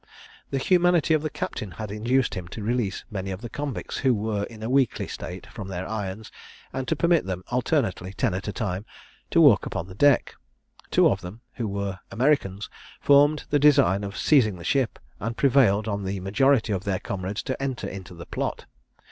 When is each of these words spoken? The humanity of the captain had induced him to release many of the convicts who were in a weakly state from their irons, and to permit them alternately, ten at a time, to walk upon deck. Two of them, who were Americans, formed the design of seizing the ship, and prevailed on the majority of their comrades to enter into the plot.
The 0.49 0.57
humanity 0.57 1.13
of 1.13 1.21
the 1.21 1.29
captain 1.29 1.69
had 1.73 1.91
induced 1.91 2.33
him 2.33 2.47
to 2.47 2.63
release 2.63 3.05
many 3.11 3.29
of 3.29 3.41
the 3.41 3.51
convicts 3.51 3.97
who 3.97 4.15
were 4.15 4.45
in 4.45 4.63
a 4.63 4.67
weakly 4.67 5.07
state 5.07 5.45
from 5.45 5.67
their 5.67 5.87
irons, 5.87 6.31
and 6.73 6.87
to 6.87 6.95
permit 6.95 7.25
them 7.25 7.43
alternately, 7.49 8.11
ten 8.11 8.33
at 8.33 8.47
a 8.47 8.51
time, 8.51 8.83
to 9.29 9.39
walk 9.39 9.67
upon 9.67 9.93
deck. 9.97 10.33
Two 10.89 11.07
of 11.07 11.21
them, 11.21 11.41
who 11.53 11.67
were 11.67 11.99
Americans, 12.09 12.67
formed 12.99 13.43
the 13.51 13.59
design 13.59 14.03
of 14.03 14.17
seizing 14.17 14.55
the 14.57 14.63
ship, 14.63 14.97
and 15.19 15.37
prevailed 15.37 15.87
on 15.87 16.03
the 16.03 16.19
majority 16.19 16.73
of 16.73 16.83
their 16.83 16.97
comrades 16.97 17.43
to 17.43 17.61
enter 17.61 17.87
into 17.87 18.15
the 18.15 18.25
plot. 18.25 18.65